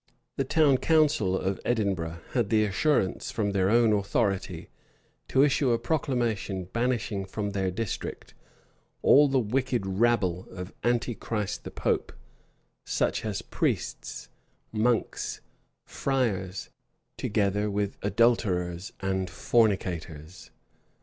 [0.37, 4.67] []The town council of Edinburgh had the assurance, from their own authority,
[5.27, 8.33] to issue a proclamation banishing from their district
[9.03, 12.11] "all the wicked rabble of Antichrist the pope,
[12.83, 14.29] such as priests,
[14.71, 15.41] monks,
[15.85, 16.69] friars,
[17.15, 20.49] together with adulterers and fornicators."